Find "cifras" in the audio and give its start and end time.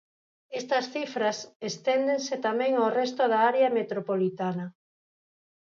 0.95-1.37